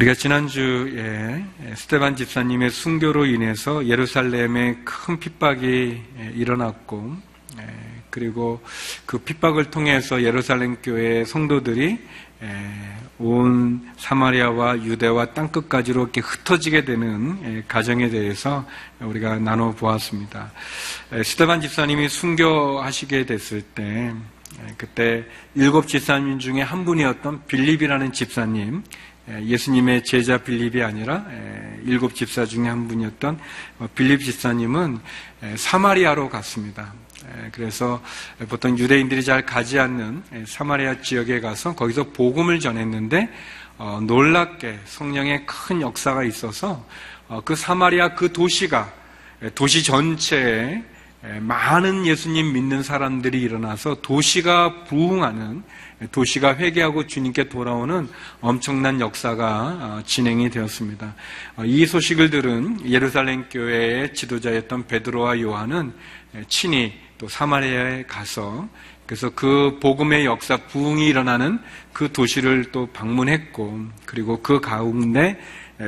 우리가 0.00 0.14
지난주에 0.14 1.44
스테반 1.74 2.16
집사님의 2.16 2.70
순교로 2.70 3.26
인해서 3.26 3.86
예루살렘에 3.86 4.78
큰 4.82 5.20
핍박이 5.20 6.02
일어났고 6.36 7.16
그리고 8.08 8.62
그 9.04 9.18
핍박을 9.18 9.70
통해서 9.70 10.22
예루살렘 10.22 10.76
교회 10.82 11.22
성도들이 11.26 11.98
온 13.18 13.92
사마리아와 13.98 14.78
유대와 14.78 15.34
땅끝까지로 15.34 16.00
이렇게 16.00 16.22
흩어지게 16.22 16.86
되는 16.86 17.62
가정에 17.68 18.08
대해서 18.08 18.66
우리가 19.00 19.38
나눠 19.38 19.72
보았습니다. 19.72 20.50
스테반 21.22 21.60
집사님이 21.60 22.08
순교하시게 22.08 23.26
됐을 23.26 23.60
때 23.60 24.14
그때 24.78 25.24
일곱 25.54 25.88
집사님 25.88 26.38
중에 26.38 26.62
한 26.62 26.86
분이었던 26.86 27.46
빌립이라는 27.46 28.12
집사님 28.12 28.82
예수님의 29.42 30.04
제자 30.04 30.38
빌립이 30.38 30.82
아니라 30.82 31.24
일곱 31.84 32.14
집사 32.14 32.44
중에 32.44 32.68
한 32.68 32.88
분이었던 32.88 33.38
빌립 33.94 34.24
집사님은 34.24 34.98
사마리아로 35.56 36.28
갔습니다. 36.28 36.92
그래서 37.52 38.02
보통 38.48 38.78
유대인들이 38.78 39.22
잘 39.22 39.46
가지 39.46 39.78
않는 39.78 40.22
사마리아 40.46 41.00
지역에 41.00 41.40
가서 41.40 41.74
거기서 41.74 42.10
복음을 42.12 42.58
전했는데 42.60 43.28
어, 43.82 43.98
놀랍게 44.02 44.78
성령의 44.84 45.46
큰 45.46 45.80
역사가 45.80 46.22
있어서 46.24 46.84
어, 47.28 47.40
그 47.42 47.56
사마리아 47.56 48.14
그 48.14 48.30
도시가 48.30 48.92
도시 49.54 49.82
전체에 49.82 50.84
많은 51.40 52.04
예수님 52.04 52.52
믿는 52.52 52.82
사람들이 52.82 53.40
일어나서 53.40 54.02
도시가 54.02 54.84
부흥하는 54.84 55.62
도시가 56.12 56.56
회개하고 56.56 57.06
주님께 57.06 57.48
돌아오는 57.48 58.08
엄청난 58.40 59.00
역사가 59.00 59.46
어, 59.80 60.02
진행이 60.04 60.50
되었습니다. 60.50 61.14
이 61.64 61.86
소식을 61.86 62.30
들은 62.30 62.90
예루살렘 62.90 63.48
교회의 63.50 64.14
지도자였던 64.14 64.86
베드로와 64.86 65.40
요한은 65.40 65.92
친히 66.48 66.94
또 67.18 67.28
사마리아에 67.28 68.04
가서 68.04 68.68
그래서 69.04 69.28
그 69.30 69.78
복음의 69.82 70.24
역사 70.24 70.56
부흥이 70.56 71.06
일어나는 71.08 71.58
그 71.92 72.12
도시를 72.12 72.70
또 72.70 72.86
방문했고 72.86 73.80
그리고 74.06 74.40
그 74.40 74.60
가운데 74.60 75.38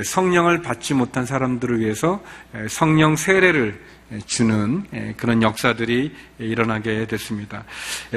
성령을 0.05 0.61
받지 0.61 0.93
못한 0.93 1.25
사람들을 1.25 1.81
위해서 1.81 2.23
성령 2.69 3.15
세례를 3.15 3.81
주는 4.27 4.85
그런 5.17 5.43
역사들이 5.43 6.13
일어나게 6.39 7.07
됐습니다. 7.07 7.65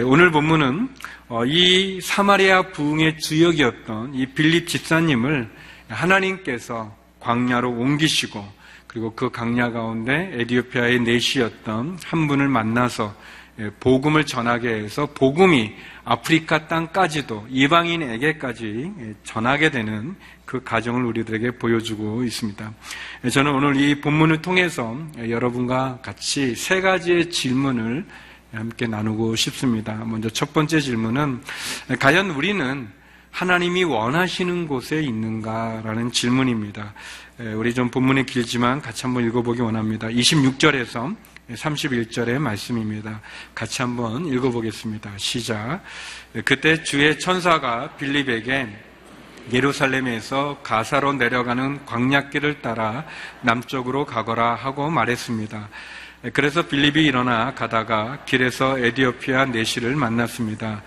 오늘 0.04 0.32
본문은 0.32 0.90
어, 1.28 1.46
이 1.46 2.00
사마리아 2.02 2.72
부흥의 2.72 3.20
주역이었던 3.20 4.16
이 4.16 4.26
빌립 4.28 4.68
집사님을 4.68 5.50
하나님께서 5.90 6.96
광야로 7.20 7.72
옮기시고 7.72 8.46
그리고 8.88 9.14
그 9.14 9.30
강야 9.30 9.72
가운데 9.72 10.32
에디오피아의 10.34 11.02
내시였던 11.02 12.00
한 12.06 12.28
분을 12.28 12.48
만나서 12.48 13.14
예, 13.14 13.45
복음을 13.80 14.26
전하게 14.26 14.70
해서 14.70 15.08
복음이 15.08 15.74
아프리카 16.04 16.68
땅까지도 16.68 17.48
이방인에게까지 17.50 18.92
예, 19.00 19.14
전하게 19.24 19.72
되는 19.72 20.16
그 20.46 20.64
과정을 20.64 21.06
우리들에게 21.06 21.52
보여주고 21.52 22.24
있습니다. 22.24 22.74
예, 23.24 23.30
저는 23.30 23.54
오늘 23.54 23.78
이 23.78 24.02
본문을 24.02 24.42
통해서 24.42 24.98
여러분과 25.18 26.00
같이 26.02 26.56
세 26.56 26.82
가지의 26.82 27.30
질문을 27.30 28.06
함께 28.54 28.88
나누고 28.88 29.36
싶습니다. 29.36 29.96
먼저 30.06 30.30
첫 30.30 30.54
번째 30.54 30.80
질문은 30.80 31.42
과연 32.00 32.32
우리는 32.32 32.88
하나님이 33.32 33.84
원하시는 33.84 34.68
곳에 34.68 35.02
있는가라는 35.02 36.12
질문입니다. 36.14 36.94
우리 37.56 37.74
좀 37.74 37.90
본문이 37.90 38.26
길지만 38.26 38.82
같이 38.82 39.04
한번 39.04 39.26
읽어보기 39.26 39.60
원합니다. 39.60 40.08
26절에서 40.08 41.14
31절의 41.50 42.40
말씀입니다. 42.40 43.22
같이 43.54 43.82
한번 43.82 44.26
읽어보겠습니다. 44.26 45.12
시작. 45.18 45.82
그때 46.44 46.84
주의 46.84 47.20
천사가 47.20 47.96
빌립에게 47.98 48.68
예루살렘에서 49.54 50.60
가사로 50.64 51.14
내려가는 51.14 51.86
광약길을 51.86 52.62
따라 52.62 53.06
남쪽으로 53.42 54.06
가거라 54.06 54.56
하고 54.56 54.90
말했습니다. 54.90 55.70
그래서 56.34 56.64
빌립이 56.64 57.06
일어나 57.06 57.54
가다가 57.54 58.20
길에서 58.26 58.80
에디오피아 58.80 59.46
내시를 59.46 59.96
만났습니다. 59.96 60.82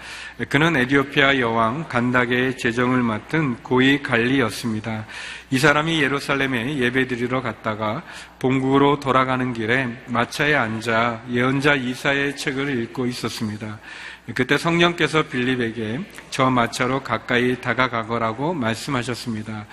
그는 0.48 0.76
에디오피아 0.76 1.38
여왕 1.38 1.88
간다게의 1.88 2.56
재정을 2.56 3.02
맡은 3.02 3.56
고위 3.62 4.02
관리였습니다. 4.02 5.06
이 5.50 5.58
사람이 5.58 6.02
예루살렘에 6.02 6.78
예배드리러 6.78 7.40
갔다가 7.40 8.02
본국으로 8.38 9.00
돌아가는 9.00 9.52
길에 9.52 9.88
마차에 10.06 10.54
앉아 10.54 11.24
예언자 11.30 11.74
이사의 11.74 12.36
책을 12.36 12.82
읽고 12.82 13.06
있었습니다. 13.06 13.78
그때 14.34 14.58
성령께서 14.58 15.22
빌립에게 15.22 16.00
저 16.30 16.50
마차로 16.50 17.02
가까이 17.02 17.60
다가가거라고 17.60 18.54
말씀하셨습니다. 18.54 19.66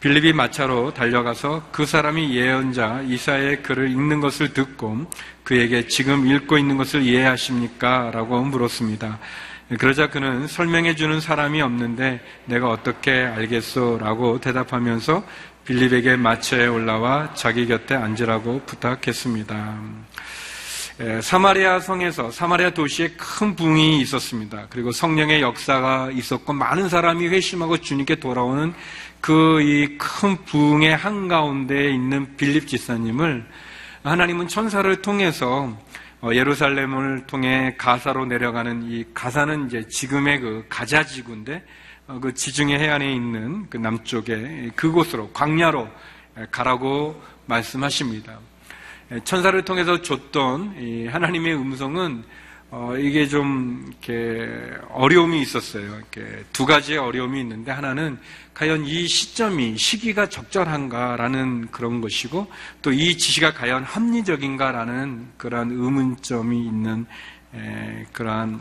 빌립이 0.00 0.32
마차로 0.32 0.94
달려가서 0.94 1.68
그 1.72 1.84
사람이 1.84 2.34
예언자 2.34 3.02
이사의 3.06 3.62
글을 3.62 3.90
읽는 3.90 4.20
것을 4.20 4.54
듣고 4.54 5.06
그에게 5.44 5.86
지금 5.88 6.26
읽고 6.26 6.56
있는 6.56 6.78
것을 6.78 7.02
이해하십니까? 7.02 8.10
라고 8.10 8.40
물었습니다. 8.42 9.18
그러자 9.78 10.08
그는 10.08 10.46
설명해 10.46 10.96
주는 10.96 11.20
사람이 11.20 11.60
없는데 11.60 12.20
내가 12.46 12.70
어떻게 12.70 13.12
알겠소? 13.12 13.98
라고 14.00 14.40
대답하면서 14.40 15.22
빌립에게 15.66 16.16
마차에 16.16 16.66
올라와 16.66 17.34
자기 17.34 17.66
곁에 17.66 17.94
앉으라고 17.94 18.62
부탁했습니다. 18.64 19.78
사마리아 21.22 21.80
성에서 21.80 22.30
사마리아 22.30 22.70
도시에 22.70 23.12
큰 23.16 23.56
붕이 23.56 24.00
있었습니다. 24.00 24.66
그리고 24.68 24.92
성령의 24.92 25.40
역사가 25.40 26.10
있었고 26.12 26.52
많은 26.52 26.88
사람이 26.88 27.28
회심하고 27.28 27.78
주님께 27.78 28.16
돌아오는 28.16 28.74
그 29.20 29.60
이 29.60 29.98
큰 29.98 30.36
부흥의 30.44 30.96
한가운데에 30.96 31.90
있는 31.90 32.36
빌립 32.36 32.66
지사님을 32.66 33.46
하나님은 34.02 34.48
천사를 34.48 35.02
통해서 35.02 35.76
어, 36.22 36.30
예루살렘을 36.34 37.26
통해 37.26 37.74
가사로 37.78 38.26
내려가는 38.26 38.82
이 38.90 39.04
가사는 39.14 39.66
이제 39.66 39.86
지금의 39.88 40.40
그 40.40 40.66
가자 40.68 41.04
지구인데 41.04 41.64
어, 42.06 42.18
그 42.20 42.34
지중해 42.34 42.78
해안에 42.78 43.12
있는 43.12 43.68
그 43.70 43.76
남쪽에 43.76 44.70
그곳으로 44.74 45.30
광야로 45.32 45.88
가라고 46.50 47.22
말씀하십니다. 47.46 48.38
천사를 49.24 49.60
통해서 49.64 50.00
줬던 50.00 51.08
하나님의 51.10 51.54
음성은 51.54 52.22
어, 52.72 52.94
이게 52.96 53.26
좀 53.26 53.84
이렇게 53.88 54.48
어려움이 54.90 55.42
있었어요. 55.42 55.96
이렇게 55.96 56.44
두 56.52 56.66
가지의 56.66 56.98
어려움이 56.98 57.40
있는데 57.40 57.72
하나는 57.72 58.16
과연 58.54 58.86
이 58.86 59.08
시점이 59.08 59.76
시기가 59.76 60.28
적절한가라는 60.28 61.68
그런 61.72 62.00
것이고 62.00 62.46
또 62.82 62.92
이 62.92 63.16
지시가 63.16 63.54
과연 63.54 63.82
합리적인가라는 63.82 65.30
그러한 65.36 65.70
의문점이 65.72 66.64
있는 66.64 67.06
에, 67.54 68.06
그러한 68.12 68.60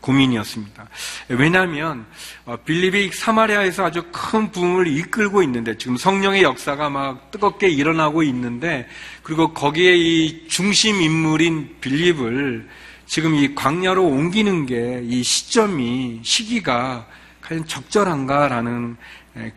고민이었습니다. 0.00 0.88
왜냐하면 1.30 2.06
어, 2.44 2.56
빌립이 2.58 3.10
사마리아에서 3.12 3.86
아주 3.86 4.04
큰 4.12 4.52
부흥을 4.52 4.86
이끌고 4.86 5.42
있는데 5.42 5.76
지금 5.78 5.96
성령의 5.96 6.42
역사가 6.42 6.90
막 6.90 7.32
뜨겁게 7.32 7.68
일어나고 7.68 8.22
있는데 8.22 8.88
그리고 9.24 9.52
거기에 9.52 9.96
이 9.96 10.46
중심 10.48 11.00
인물인 11.00 11.78
빌립을 11.80 12.68
지금 13.10 13.34
이 13.34 13.56
광야로 13.56 14.06
옮기는 14.06 14.66
게 14.66 15.02
이 15.02 15.24
시점이 15.24 16.20
시기가 16.22 17.06
과연 17.42 17.66
적절한가라는 17.66 18.96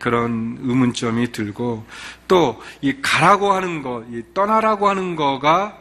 그런 0.00 0.58
의문점이 0.60 1.30
들고 1.30 1.86
또 2.26 2.60
이 2.82 2.94
가라고 3.00 3.52
하는 3.52 3.82
거, 3.82 4.04
이 4.10 4.22
떠나라고 4.34 4.88
하는 4.88 5.14
거가 5.14 5.78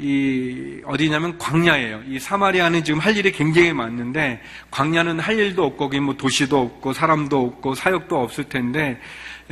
이 0.00 0.80
어디냐면 0.86 1.36
광야예요. 1.36 2.00
이 2.08 2.18
사마리아는 2.18 2.82
지금 2.82 2.98
할 2.98 3.14
일이 3.14 3.30
굉장히 3.30 3.74
많은데 3.74 4.40
광야는 4.70 5.20
할 5.20 5.38
일도 5.38 5.64
없고 5.64 5.76
거기 5.76 6.00
뭐 6.00 6.16
도시도 6.16 6.58
없고 6.58 6.94
사람도 6.94 7.42
없고 7.42 7.74
사역도 7.74 8.18
없을 8.18 8.44
텐데 8.44 8.98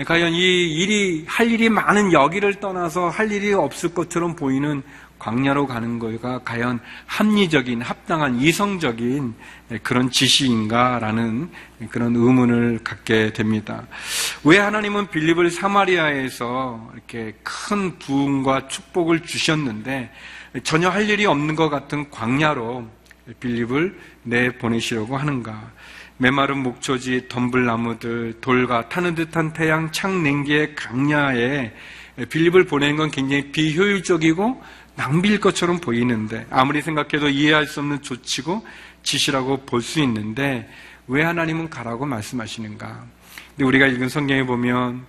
과연 0.06 0.32
이 0.32 0.38
일이 0.38 1.26
할 1.28 1.50
일이 1.50 1.68
많은 1.68 2.12
여기를 2.12 2.54
떠나서 2.54 3.10
할 3.10 3.30
일이 3.30 3.52
없을 3.52 3.92
것처럼 3.92 4.34
보이는 4.34 4.82
광야로 5.22 5.68
가는 5.68 6.00
거가 6.00 6.40
과연 6.40 6.80
합리적인, 7.06 7.80
합당한, 7.80 8.40
이성적인 8.40 9.34
그런 9.84 10.10
지시인가라는 10.10 11.48
그런 11.90 12.16
의문을 12.16 12.80
갖게 12.82 13.32
됩니다. 13.32 13.86
왜 14.42 14.58
하나님은 14.58 15.10
빌립을 15.10 15.52
사마리아에서 15.52 16.90
이렇게 16.92 17.34
큰 17.44 17.96
부흥과 18.00 18.66
축복을 18.66 19.20
주셨는데 19.20 20.10
전혀 20.64 20.88
할 20.88 21.08
일이 21.08 21.24
없는 21.24 21.54
것 21.54 21.70
같은 21.70 22.10
광야로 22.10 22.88
빌립을 23.38 23.96
내 24.24 24.50
보내시려고 24.58 25.16
하는가? 25.16 25.70
메마른 26.16 26.58
목초지, 26.64 27.28
덤불나무들, 27.28 28.40
돌과 28.40 28.88
타는 28.88 29.14
듯한 29.14 29.52
태양, 29.52 29.92
창냉기의 29.92 30.74
강야에 30.74 31.72
빌립을 32.28 32.66
보내는 32.66 32.96
건 32.96 33.10
굉장히 33.10 33.50
비효율적이고 33.52 34.62
낭비일 34.96 35.40
것처럼 35.40 35.78
보이는데 35.80 36.46
아무리 36.50 36.82
생각해도 36.82 37.28
이해할 37.28 37.66
수 37.66 37.80
없는 37.80 38.02
조치고 38.02 38.66
지시라고 39.02 39.64
볼 39.64 39.80
수 39.82 40.00
있는데 40.00 40.68
왜 41.08 41.22
하나님은 41.24 41.70
가라고 41.70 42.06
말씀하시는가? 42.06 43.04
근데 43.50 43.64
우리가 43.64 43.86
읽은 43.86 44.08
성경에 44.08 44.44
보면 44.44 45.04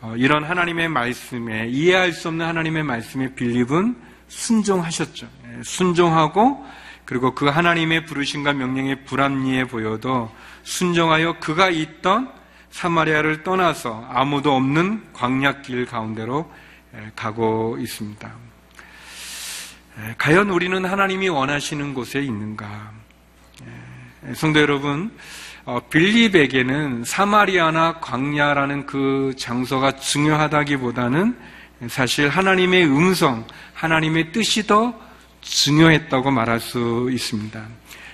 어, 0.00 0.14
이런 0.16 0.44
하나님의 0.44 0.88
말씀에 0.88 1.68
이해할 1.68 2.12
수 2.12 2.28
없는 2.28 2.46
하나님의 2.46 2.84
말씀에 2.84 3.34
빌립은 3.34 3.96
순종하셨죠. 4.28 5.26
예, 5.26 5.62
순종하고 5.64 6.64
그리고 7.04 7.34
그 7.34 7.46
하나님의 7.46 8.04
부르심과 8.06 8.52
명령에 8.52 9.04
불합리해 9.04 9.66
보여도 9.66 10.30
순종하여 10.62 11.38
그가 11.40 11.70
있던 11.70 12.30
사마리아를 12.70 13.42
떠나서 13.42 14.06
아무도 14.10 14.54
없는 14.54 15.08
광야길 15.14 15.86
가운데로 15.86 16.52
예, 16.94 17.10
가고 17.16 17.76
있습니다. 17.80 18.47
예, 20.00 20.14
과연 20.16 20.50
우리는 20.50 20.84
하나님이 20.84 21.28
원하시는 21.28 21.92
곳에 21.92 22.20
있는가? 22.20 22.92
성도 24.34 24.60
여러분, 24.60 25.10
어, 25.64 25.80
빌립에게는 25.90 27.02
사마리아나 27.04 27.98
광야라는 28.00 28.86
그 28.86 29.34
장소가 29.36 29.96
중요하다기보다는 29.96 31.36
사실 31.88 32.28
하나님의 32.28 32.84
음성, 32.84 33.44
하나님의 33.74 34.30
뜻이 34.30 34.66
더 34.68 34.94
중요했다고 35.40 36.30
말할 36.30 36.60
수 36.60 37.08
있습니다. 37.10 37.66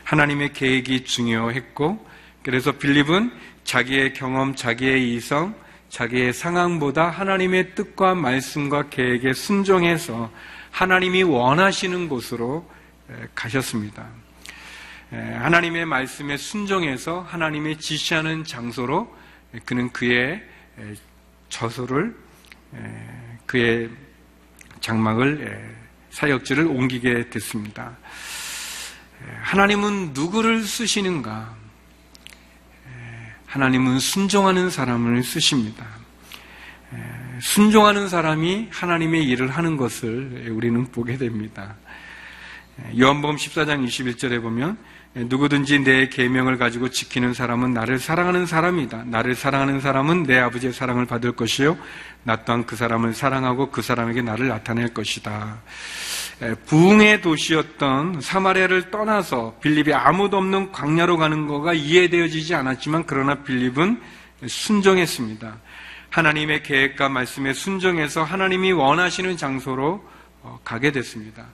하나님의 0.04 0.52
계획이 0.54 1.04
중요했고, 1.04 2.06
그래서 2.42 2.72
빌립은 2.72 3.30
자기의 3.64 4.14
경험, 4.14 4.54
자기의 4.54 5.14
이성, 5.14 5.54
자기의 5.90 6.32
상황보다 6.32 7.10
하나님의 7.10 7.74
뜻과 7.74 8.14
말씀과 8.14 8.88
계획에 8.88 9.34
순종해서 9.34 10.30
하나님이 10.74 11.22
원하시는 11.22 12.08
곳으로 12.08 12.68
가셨습니다. 13.32 14.08
하나님의 15.08 15.86
말씀에 15.86 16.36
순종해서 16.36 17.20
하나님의 17.20 17.78
지시하는 17.78 18.42
장소로 18.42 19.16
그는 19.64 19.92
그의 19.92 20.42
저소를 21.48 22.16
그의 23.46 23.88
장막을 24.80 25.76
사역지를 26.10 26.66
옮기게 26.66 27.30
됐습니다. 27.30 27.96
하나님은 29.42 30.12
누구를 30.12 30.64
쓰시는가? 30.64 31.54
하나님은 33.46 34.00
순종하는 34.00 34.70
사람을 34.70 35.22
쓰십니다. 35.22 35.86
순종하는 37.40 38.08
사람이 38.08 38.68
하나님의 38.70 39.24
일을 39.24 39.50
하는 39.50 39.76
것을 39.76 40.48
우리는 40.50 40.84
보게 40.86 41.16
됩니다. 41.16 41.76
요한복음 42.98 43.36
14장 43.36 43.86
21절에 43.86 44.42
보면 44.42 44.76
누구든지 45.14 45.84
내 45.84 46.08
계명을 46.08 46.58
가지고 46.58 46.90
지키는 46.90 47.34
사람은 47.34 47.72
나를 47.72 48.00
사랑하는 48.00 48.46
사람이다. 48.46 49.04
나를 49.04 49.36
사랑하는 49.36 49.80
사람은 49.80 50.24
내 50.24 50.38
아버지의 50.38 50.72
사랑을 50.72 51.06
받을 51.06 51.32
것이요 51.32 51.78
나 52.24 52.44
또한 52.44 52.66
그 52.66 52.74
사람을 52.74 53.14
사랑하고 53.14 53.70
그 53.70 53.80
사람에게 53.80 54.22
나를 54.22 54.48
나타낼 54.48 54.92
것이다. 54.92 55.62
부흥의 56.66 57.22
도시였던 57.22 58.20
사마리아를 58.20 58.90
떠나서 58.90 59.58
빌립이 59.60 59.94
아무도 59.94 60.38
없는 60.38 60.72
광야로 60.72 61.16
가는 61.16 61.46
거가 61.46 61.74
이해되어지지 61.74 62.56
않았지만 62.56 63.04
그러나 63.06 63.36
빌립은 63.44 64.00
순종했습니다. 64.44 65.58
하나님의 66.14 66.62
계획과 66.62 67.08
말씀에 67.08 67.52
순종해서 67.52 68.22
하나님이 68.22 68.70
원하시는 68.70 69.36
장소로 69.36 70.08
어, 70.42 70.60
가게 70.62 70.92
됐습니다. 70.92 71.46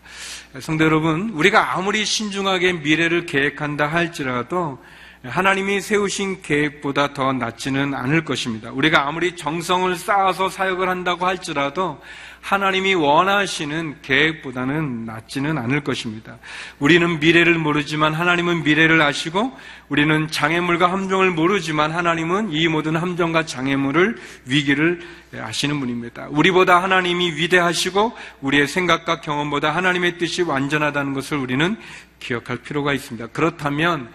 성도 0.60 0.84
여러분, 0.84 1.30
우리가 1.30 1.74
아무리 1.74 2.04
신중하게 2.04 2.74
미래를 2.74 3.24
계획한다 3.24 3.86
할지라도 3.86 4.78
하나님이 5.22 5.82
세우신 5.82 6.40
계획보다 6.40 7.12
더 7.12 7.34
낫지는 7.34 7.92
않을 7.92 8.24
것입니다. 8.24 8.70
우리가 8.72 9.06
아무리 9.06 9.36
정성을 9.36 9.94
쌓아서 9.96 10.48
사역을 10.48 10.88
한다고 10.88 11.26
할지라도 11.26 12.00
하나님이 12.40 12.94
원하시는 12.94 13.96
계획보다는 14.00 15.04
낫지는 15.04 15.58
않을 15.58 15.82
것입니다. 15.82 16.38
우리는 16.78 17.20
미래를 17.20 17.58
모르지만 17.58 18.14
하나님은 18.14 18.62
미래를 18.62 19.02
아시고 19.02 19.52
우리는 19.90 20.26
장애물과 20.28 20.90
함정을 20.90 21.32
모르지만 21.32 21.92
하나님은 21.92 22.52
이 22.52 22.66
모든 22.68 22.96
함정과 22.96 23.44
장애물을 23.44 24.16
위기를 24.46 25.00
아시는 25.38 25.80
분입니다. 25.80 26.28
우리보다 26.30 26.82
하나님이 26.82 27.32
위대하시고 27.32 28.16
우리의 28.40 28.66
생각과 28.66 29.20
경험보다 29.20 29.76
하나님의 29.76 30.16
뜻이 30.16 30.40
완전하다는 30.40 31.12
것을 31.12 31.36
우리는 31.36 31.76
기억할 32.20 32.56
필요가 32.56 32.94
있습니다. 32.94 33.26
그렇다면 33.28 34.08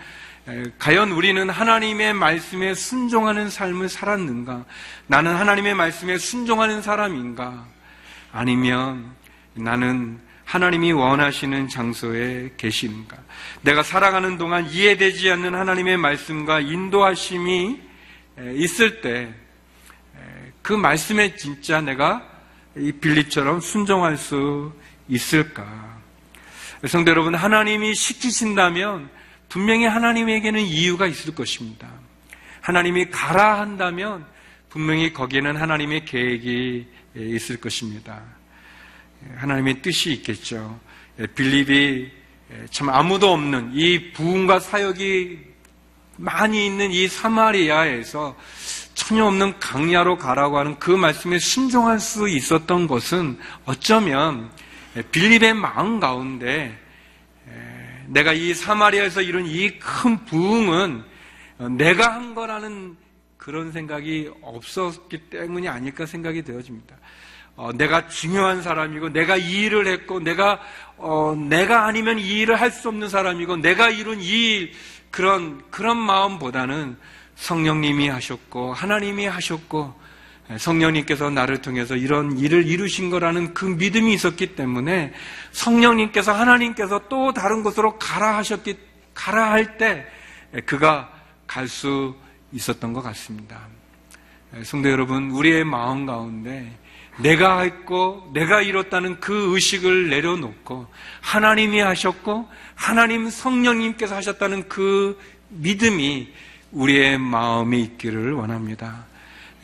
과연 0.78 1.12
우리는 1.12 1.50
하나님의 1.50 2.14
말씀에 2.14 2.76
순종하는 2.76 3.50
삶을 3.50 3.90
살았는가? 3.90 4.66
나는 5.08 5.36
하나님의 5.36 5.74
말씀에 5.76 6.18
순종하는 6.18 6.82
사람인가? 6.82 7.66
아니면 8.32 9.12
나는 9.56 10.20
하나님이 10.44 10.92
원하시는 10.92 11.68
장소에 11.68 12.54
계시는가? 12.58 13.18
내가 13.62 13.82
살아가는 13.82 14.38
동안 14.38 14.70
이해되지 14.70 15.32
않는 15.32 15.56
하나님의 15.56 15.98
말씀과 15.98 16.60
인도하심이 16.60 17.80
있을 18.56 19.02
때 19.02 19.46
그 20.66 20.74
말씀에 20.74 21.36
진짜 21.36 21.80
내가 21.80 22.28
이 22.76 22.92
빌립처럼 22.92 23.62
순종할 23.62 24.18
수 24.18 24.74
있을까? 25.08 25.64
성도 26.88 27.12
여러분, 27.12 27.36
하나님이 27.36 27.94
시키신다면 27.94 29.08
분명히 29.50 29.86
하나님에게는 29.86 30.62
이유가 30.62 31.08
있을 31.08 31.34
것입니다. 31.36 31.88
하나님이 32.62 33.10
가라 33.10 33.60
한다면 33.60 34.26
분명히 34.70 35.14
거기에는 35.14 35.56
하나님의 35.56 36.06
계획이 36.06 36.88
있을 37.16 37.62
것입니다. 37.62 38.22
하나님의 39.38 39.82
뜻이 39.82 40.12
있겠죠. 40.14 40.80
빌립이 41.36 42.12
참 42.72 42.90
아무도 42.90 43.32
없는 43.32 43.72
이 43.74 44.12
부흥과 44.12 44.60
사역이 44.60 45.40
많이 46.18 46.66
있는 46.66 46.92
이 46.92 47.08
사마리아에서 47.08 48.36
전혀 48.94 49.26
없는 49.26 49.60
강야로 49.60 50.18
가라고 50.18 50.58
하는 50.58 50.80
그 50.80 50.92
말씀에 50.92 51.40
순종할 51.40 52.00
수 52.00 52.28
있었던 52.30 52.88
것은 52.88 53.38
어쩌면 53.66 54.50
빌립의 55.12 55.54
마음 55.54 56.00
가운데 56.00 56.78
내가 58.08 58.34
이 58.34 58.54
사마리아에서 58.54 59.22
이룬 59.22 59.46
이 59.46 59.78
큰 59.80 60.24
부흥은 60.26 61.04
내가 61.78 62.14
한 62.14 62.36
거라는 62.36 62.98
그런 63.38 63.72
생각이 63.72 64.32
없었기 64.42 65.30
때문이 65.30 65.68
아닐까 65.68 66.06
생각이 66.06 66.44
되어집니다. 66.44 66.96
어, 67.58 67.72
내가 67.72 68.10
중요한 68.10 68.62
사람이고, 68.62 69.10
내가 69.10 69.38
이 69.38 69.62
일을 69.62 69.88
했고, 69.88 70.20
내가, 70.20 70.60
어, 70.98 71.34
내가 71.38 71.86
아니면 71.86 72.20
이 72.20 72.40
일을 72.42 72.60
할 72.60 72.70
수 72.70 72.90
없는 72.90 73.08
사람이고, 73.08 73.58
내가 73.58 73.90
이룬 73.90 74.20
이 74.20 74.28
일, 74.28 74.72
그런, 75.10 75.64
그런 75.72 75.96
마음보다는 75.96 76.98
성령님이 77.36 78.10
하셨고, 78.10 78.74
하나님이 78.74 79.28
하셨고, 79.28 79.98
성령님께서 80.58 81.30
나를 81.32 81.62
통해서 81.62 81.96
이런 81.96 82.38
일을 82.38 82.68
이루신 82.68 83.10
거라는 83.10 83.54
그 83.54 83.66
믿음이 83.66 84.14
있었기 84.14 84.56
때문에 84.56 85.14
성령님께서 85.52 86.34
하나님께서 86.34 87.02
또 87.10 87.34
다른 87.34 87.64
곳으로 87.64 87.98
가라 87.98 88.38
하셨기, 88.38 88.78
가라 89.14 89.52
할 89.52 89.78
때 89.78 90.06
그가 90.66 91.12
갈 91.48 91.68
수 91.68 92.16
있었던 92.52 92.94
것 92.94 93.02
같습니다. 93.02 93.60
예, 94.56 94.64
성도 94.64 94.90
여러분, 94.90 95.32
우리의 95.32 95.64
마음 95.66 96.06
가운데 96.06 96.72
내가 97.18 97.62
했고 97.62 98.30
내가 98.34 98.62
이뤘다는 98.62 99.20
그 99.20 99.54
의식을 99.54 100.10
내려놓고 100.10 100.88
하나님이 101.22 101.80
하셨고 101.80 102.48
하나님 102.76 103.30
성령님께서 103.30 104.16
하셨다는 104.16 104.68
그 104.68 105.20
믿음이 105.50 106.32
우리의 106.72 107.18
마음에 107.18 107.80
있기를 107.80 108.34
원합니다. 108.34 109.06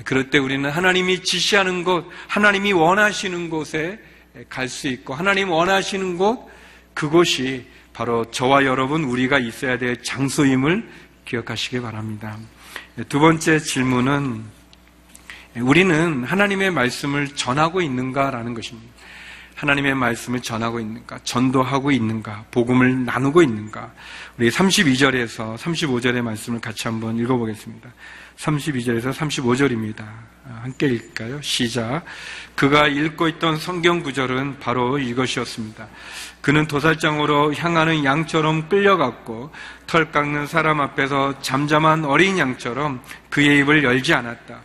그럴 0.06 0.30
때 0.30 0.38
우리는 0.38 0.70
하나님이 0.70 1.24
지시하는 1.24 1.84
곳, 1.84 2.10
하나님이 2.28 2.74
원하시는 2.74 3.50
곳에 3.50 4.00
갈 4.50 4.70
수 4.70 4.88
있고 4.88 5.14
하나님 5.14 5.50
원하시는 5.50 6.18
곳, 6.18 6.50
그곳이 6.94 7.68
바로 7.94 8.26
저와 8.32 8.66
여러분 8.66 9.04
우리가 9.04 9.40
있어야 9.40 9.78
될 9.78 10.02
장소임을 10.02 10.88
기억하시기 11.26 11.82
바랍니다. 11.82 12.38
두 13.10 13.20
번째 13.20 13.60
질문은 13.60 14.44
우리는 15.58 16.24
하나님의 16.24 16.72
말씀을 16.72 17.28
전하고 17.36 17.82
있는가라는 17.82 18.54
것입니다. 18.54 19.01
하나님의 19.62 19.94
말씀을 19.94 20.42
전하고 20.42 20.80
있는가, 20.80 21.20
전도하고 21.24 21.92
있는가, 21.92 22.46
복음을 22.50 23.06
나누고 23.06 23.44
있는가. 23.44 23.92
우리 24.40 24.50
32절에서 24.50 25.56
35절의 25.56 26.24
말씀을 26.24 26.60
같이 26.60 26.88
한번 26.88 27.20
읽어보겠습니다. 27.20 27.88
32절에서 28.38 29.14
35절입니다. 29.14 30.04
함께 30.64 30.88
읽을까요? 30.88 31.40
시작. 31.44 32.04
그가 32.56 32.88
읽고 32.88 33.28
있던 33.28 33.58
성경 33.58 34.02
구절은 34.02 34.58
바로 34.60 34.98
이것이었습니다. 34.98 35.88
그는 36.42 36.66
도살장으로 36.66 37.54
향하는 37.54 38.04
양처럼 38.04 38.68
끌려갔고 38.68 39.52
털 39.86 40.12
깎는 40.12 40.48
사람 40.48 40.82
앞에서 40.82 41.40
잠잠한 41.42 42.06
어린 42.06 42.40
양처럼 42.40 43.00
그의 43.30 43.60
입을 43.60 43.84
열지 43.84 44.16
않았다. 44.16 44.60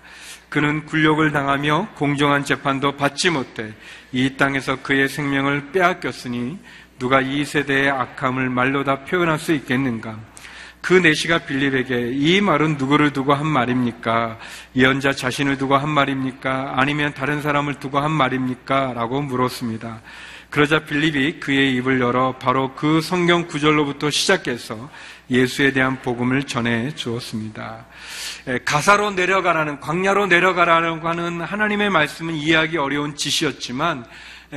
그는 0.49 0.87
굴욕을 0.87 1.33
당하며 1.33 1.89
공정한 1.97 2.45
재판도 2.45 2.97
받지 2.97 3.31
못해 3.31 3.73
이 4.13 4.37
땅에서 4.37 4.83
그의 4.83 5.09
생명을 5.09 5.73
빼앗겼으니 5.73 6.59
누가 6.99 7.21
이 7.21 7.45
세대의 7.45 7.91
악함을 7.91 8.49
말로 8.49 8.85
다 8.85 9.05
표현할 9.05 9.39
수 9.39 9.53
있겠는가? 9.53 10.19
그 10.81 10.95
내시가 10.95 11.39
빌립에게 11.39 12.13
이 12.13 12.41
말은 12.41 12.77
누구를 12.77 13.13
두고 13.13 13.35
한 13.35 13.47
말입니까? 13.47 14.39
예언자 14.77 15.13
자신을 15.13 15.59
두고 15.59 15.77
한 15.77 15.89
말입니까? 15.91 16.75
아니면 16.77 17.13
다른 17.13 17.43
사람을 17.43 17.75
두고 17.81 17.99
한 17.99 18.13
말입니까? 18.13 18.93
라고 18.95 19.21
물었습니다. 19.21 20.01
그러자 20.49 20.85
빌립이 20.85 21.41
그의 21.41 21.75
입을 21.75 22.01
열어 22.01 22.37
바로 22.39 22.73
그 22.75 23.01
성경 23.01 23.49
구절로부터 23.49 24.11
시작해서 24.11 24.89
예수에 25.31 25.73
대한 25.73 26.01
복음을 26.03 26.45
전해 26.45 26.95
주었습니다. 26.95 27.87
가사로 28.65 29.13
내려가라는, 29.13 29.81
광야로 29.81 30.27
내려가라고 30.27 31.09
하는 31.09 31.41
하나님의 31.41 31.91
말씀은 31.91 32.35
이해하기 32.35 32.77
어려운 32.79 33.17
지시였지만, 33.17 34.05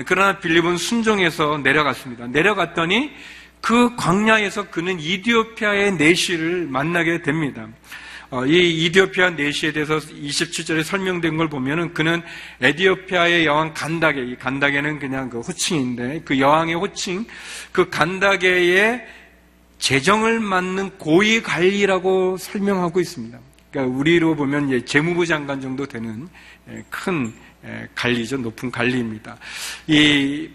그러나 0.06 0.40
빌립은 0.40 0.78
순종해서 0.78 1.60
내려갔습니다. 1.64 2.28
내려갔더니 2.28 3.12
그 3.62 3.96
광야에서 3.96 4.70
그는 4.70 5.00
이디오피아의 5.00 5.94
내시를 5.94 6.68
만나게 6.68 7.22
됩니다. 7.22 7.68
어, 8.32 8.46
이 8.46 8.86
이디오피아 8.86 9.32
내시에 9.32 9.72
대해서 9.72 9.98
27절에 9.98 10.84
설명된 10.84 11.36
걸 11.36 11.50
보면은 11.50 11.96
그는 11.96 12.22
에디오피아의 12.62 13.48
여왕 13.48 13.74
간다게, 13.74 14.24
이 14.24 14.36
간다게는 14.36 15.00
그냥 15.00 15.32
그 15.32 15.40
호칭인데 15.40 16.22
그 16.26 16.40
여왕의 16.40 16.76
호칭, 16.76 17.26
그 17.72 17.90
간다게의 17.90 19.04
재정을 19.80 20.40
맡는 20.40 20.98
고위 20.98 21.42
관리라고 21.42 22.38
설명하고 22.38 23.00
있습니다. 23.00 23.40
그러니까 23.72 23.98
우리로 23.98 24.36
보면 24.36 24.86
재무부 24.86 25.26
장관 25.26 25.62
정도 25.62 25.86
되는 25.86 26.28
큰 26.90 27.34
관리죠, 27.96 28.38
높은 28.38 28.70
관리입니다. 28.70 29.38
이 29.88 30.50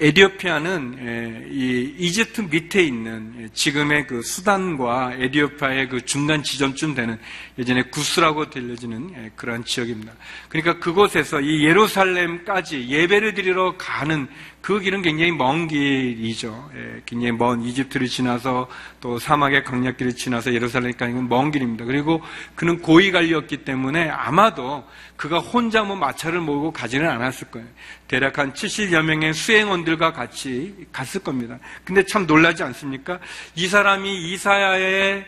에디오피아는 0.00 1.48
이 1.50 1.96
이집트 1.98 2.42
밑에 2.42 2.84
있는 2.84 3.50
지금의 3.52 4.06
그 4.06 4.22
수단과 4.22 5.14
에디오피아의 5.18 5.88
그 5.88 6.04
중간 6.04 6.44
지점쯤 6.44 6.94
되는 6.94 7.18
예전에 7.58 7.82
구스라고 7.82 8.48
들려지는 8.48 9.32
그러한 9.34 9.64
지역입니다. 9.64 10.12
그러니까 10.48 10.78
그곳에서 10.78 11.40
이 11.40 11.64
예루살렘까지 11.64 12.88
예배를 12.88 13.34
드리러 13.34 13.76
가는 13.76 14.28
그 14.68 14.80
길은 14.80 15.00
굉장히 15.00 15.32
먼 15.32 15.66
길이죠. 15.66 16.70
예, 16.74 17.00
굉장히 17.06 17.32
먼 17.32 17.62
이집트를 17.62 18.06
지나서 18.06 18.68
또 19.00 19.18
사막의 19.18 19.64
강약길을 19.64 20.14
지나서 20.14 20.52
예루살렘까지 20.52 21.10
는먼 21.10 21.52
길입니다. 21.52 21.86
그리고 21.86 22.20
그는 22.54 22.82
고위 22.82 23.10
관리였기 23.10 23.64
때문에 23.64 24.10
아마도 24.10 24.84
그가 25.16 25.38
혼자 25.38 25.84
뭐 25.84 25.96
마차를 25.96 26.40
몰고 26.40 26.72
가지는 26.72 27.08
않았을 27.08 27.50
거예요. 27.50 27.66
대략 28.08 28.36
한 28.36 28.52
70여 28.52 29.00
명의 29.00 29.32
수행원들과 29.32 30.12
같이 30.12 30.74
갔을 30.92 31.22
겁니다. 31.22 31.58
근데 31.82 32.04
참 32.04 32.26
놀라지 32.26 32.62
않습니까? 32.62 33.20
이 33.54 33.68
사람이 33.68 34.32
이사야의 34.32 35.24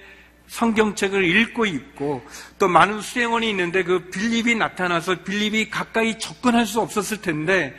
성경책을 0.48 1.24
읽고 1.24 1.64
있고 1.64 2.22
또 2.58 2.68
많은 2.68 3.00
수행원이 3.00 3.48
있는데 3.48 3.84
그 3.84 4.10
빌립이 4.10 4.56
나타나서 4.56 5.22
빌립이 5.22 5.70
가까이 5.70 6.18
접근할 6.18 6.66
수 6.66 6.82
없었을 6.82 7.22
텐데 7.22 7.74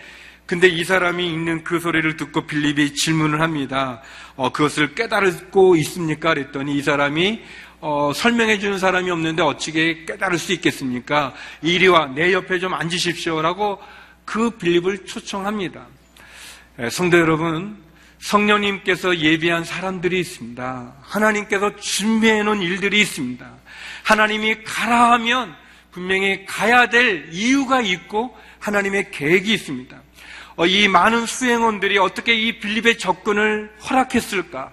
근데 0.52 0.68
이 0.68 0.84
사람이 0.84 1.26
읽는 1.26 1.64
그 1.64 1.80
소리를 1.80 2.18
듣고 2.18 2.46
빌립이 2.46 2.94
질문을 2.94 3.40
합니다. 3.40 4.02
어, 4.36 4.52
그것을 4.52 4.96
깨달고 4.96 5.78
있습니까? 5.78 6.34
그랬더니 6.34 6.76
이 6.76 6.82
사람이 6.82 7.42
어, 7.80 8.12
설명해 8.14 8.60
주는 8.60 8.78
사람이 8.78 9.10
없는데 9.12 9.44
어찌게 9.44 10.04
깨달을 10.04 10.38
수 10.38 10.52
있겠습니까? 10.52 11.34
이리 11.62 11.88
와 11.88 12.08
내 12.08 12.34
옆에 12.34 12.60
좀 12.60 12.74
앉으십시오라고 12.74 13.80
그 14.26 14.50
빌립을 14.50 15.06
초청합니다. 15.06 15.88
예, 16.80 16.90
성도 16.90 17.18
여러분, 17.18 17.78
성령님께서 18.20 19.20
예비한 19.20 19.64
사람들이 19.64 20.20
있습니다. 20.20 20.96
하나님께서 21.02 21.78
준비해 21.78 22.44
놓은 22.44 22.62
일들이 22.62 23.00
있습니다. 23.00 23.50
하나님이 24.04 24.64
가라 24.66 25.14
하면 25.14 25.56
분명히 25.92 26.46
가야 26.46 26.90
될 26.90 27.30
이유가 27.32 27.80
있고 27.80 28.38
하나님의 28.60 29.12
계획이 29.12 29.54
있습니다. 29.54 30.02
어, 30.62 30.68
이 30.68 30.88
많은 30.88 31.26
수행원들이 31.26 31.98
어떻게 31.98 32.36
이 32.36 32.60
빌립의 32.60 33.00
접근을 33.00 33.72
허락했을까? 33.90 34.72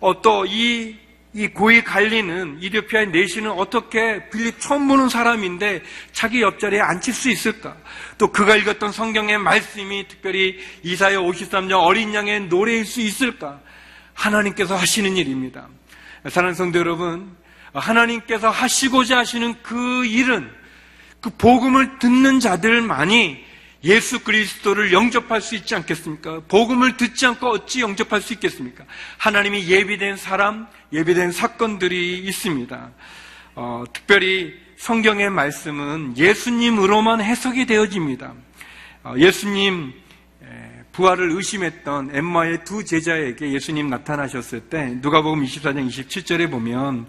어, 0.00 0.20
또이 0.20 0.96
이 1.32 1.46
고위 1.54 1.84
관리는 1.84 2.58
이디오피아의 2.60 3.10
내시는 3.10 3.52
어떻게 3.52 4.28
빌립 4.30 4.58
처음 4.58 4.88
보는 4.88 5.08
사람인데 5.08 5.84
자기 6.10 6.42
옆자리에 6.42 6.80
앉힐 6.80 7.14
수 7.14 7.30
있을까? 7.30 7.76
또 8.18 8.32
그가 8.32 8.56
읽었던 8.56 8.90
성경의 8.90 9.38
말씀이 9.38 10.08
특별히 10.08 10.58
이사야 10.82 11.18
53장 11.18 11.84
어린 11.84 12.12
양의 12.14 12.48
노래일 12.48 12.84
수 12.84 13.00
있을까? 13.00 13.60
하나님께서 14.14 14.74
하시는 14.74 15.16
일입니다. 15.16 15.68
사랑하는 16.28 16.56
성도 16.56 16.80
여러분, 16.80 17.36
하나님께서 17.72 18.50
하시고자 18.50 19.18
하시는 19.18 19.54
그 19.62 20.04
일은 20.04 20.50
그 21.20 21.30
복음을 21.30 22.00
듣는 22.00 22.40
자들만이 22.40 23.46
예수 23.84 24.24
그리스도를 24.24 24.92
영접할 24.92 25.40
수 25.40 25.54
있지 25.54 25.74
않겠습니까? 25.74 26.42
복음을 26.48 26.96
듣지 26.96 27.26
않고 27.26 27.48
어찌 27.48 27.80
영접할 27.80 28.20
수 28.20 28.32
있겠습니까? 28.32 28.84
하나님이 29.18 29.68
예비된 29.68 30.16
사람, 30.16 30.66
예비된 30.92 31.32
사건들이 31.32 32.18
있습니다. 32.18 32.90
어, 33.54 33.84
특별히 33.92 34.54
성경의 34.76 35.30
말씀은 35.30 36.16
예수님으로만 36.16 37.20
해석이 37.20 37.66
되어집니다. 37.66 38.34
어, 39.04 39.14
예수님 39.16 39.92
부활을 40.98 41.30
의심했던 41.30 42.10
엠마의 42.12 42.64
두 42.64 42.84
제자에게 42.84 43.52
예수님 43.52 43.88
나타나셨을 43.88 44.62
때 44.62 44.98
누가복음 45.00 45.44
24장 45.44 45.88
27절에 45.88 46.50
보면 46.50 47.06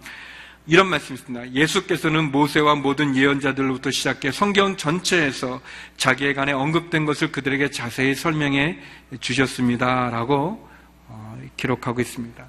이런 0.69 0.87
말씀이 0.87 1.17
있습니다. 1.17 1.53
예수께서는 1.53 2.31
모세와 2.31 2.75
모든 2.75 3.15
예언자들로부터 3.15 3.89
시작해 3.89 4.31
성경 4.31 4.77
전체에서 4.77 5.61
자기에 5.97 6.35
관해 6.35 6.51
언급된 6.51 7.05
것을 7.05 7.31
그들에게 7.31 7.71
자세히 7.71 8.13
설명해 8.13 8.77
주셨습니다. 9.19 10.11
라고 10.11 10.69
어, 11.07 11.41
기록하고 11.57 12.01
있습니다. 12.01 12.47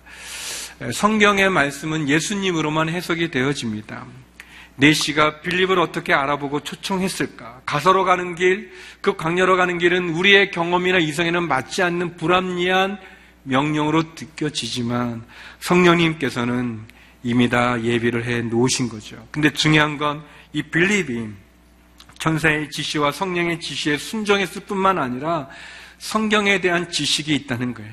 성경의 0.92 1.48
말씀은 1.48 2.10
예수님으로만 2.10 2.90
해석이 2.90 3.30
되어집니다. 3.30 4.04
네시가 4.76 5.40
빌립을 5.40 5.78
어떻게 5.78 6.12
알아보고 6.12 6.60
초청했을까? 6.60 7.62
가서로 7.64 8.04
가는 8.04 8.34
길, 8.34 8.70
그 9.00 9.16
광야로 9.16 9.56
가는 9.56 9.78
길은 9.78 10.10
우리의 10.10 10.50
경험이나 10.50 10.98
이성에는 10.98 11.48
맞지 11.48 11.82
않는 11.82 12.18
불합리한 12.18 12.98
명령으로 13.44 14.02
느껴지지만 14.02 15.24
성령님께서는 15.60 16.99
이미 17.22 17.48
다 17.48 17.82
예비를 17.82 18.24
해 18.24 18.42
놓으신 18.42 18.88
거죠. 18.88 19.26
근데 19.30 19.52
중요한 19.52 19.98
건 19.98 20.22
이 20.52 20.62
빌립이 20.62 21.28
천사의 22.18 22.70
지시와 22.70 23.12
성령의 23.12 23.60
지시에 23.60 23.96
순종했을 23.96 24.62
뿐만 24.62 24.98
아니라 24.98 25.48
성경에 25.98 26.60
대한 26.60 26.90
지식이 26.90 27.34
있다는 27.34 27.74
거예요. 27.74 27.92